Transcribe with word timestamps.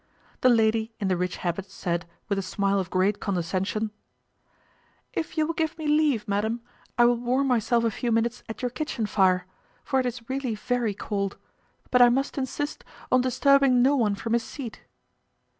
The 0.39 0.49
lady 0.49 0.91
in 0.99 1.09
the 1.09 1.15
rich 1.15 1.37
habit 1.37 1.69
said, 1.69 2.07
with 2.27 2.39
a 2.39 2.41
smile 2.41 2.79
of 2.79 2.89
great 2.89 3.19
condescension, 3.19 3.91
"If 5.13 5.37
you 5.37 5.45
will 5.45 5.53
give 5.53 5.77
me 5.77 5.85
leave, 5.85 6.27
madam, 6.27 6.61
I 6.97 7.05
will 7.05 7.17
warm 7.17 7.45
myself 7.45 7.83
a 7.83 7.91
few 7.91 8.11
minutes 8.11 8.41
at 8.49 8.63
your 8.63 8.71
kitchen 8.71 9.05
fire, 9.05 9.45
for 9.83 9.99
it 9.99 10.07
is 10.07 10.27
really 10.27 10.55
very 10.55 10.95
cold; 10.95 11.37
but 11.91 12.01
I 12.01 12.09
must 12.09 12.39
insist 12.39 12.83
on 13.11 13.21
disturbing 13.21 13.83
no 13.83 13.95
one 13.95 14.15
from 14.15 14.33
his 14.33 14.41
seat." 14.43 14.81